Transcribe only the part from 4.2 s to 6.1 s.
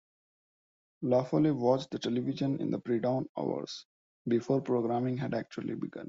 before programming had actually begun.